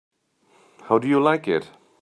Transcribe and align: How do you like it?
How 0.85 0.97
do 0.97 1.07
you 1.07 1.21
like 1.21 1.47
it? 1.47 1.69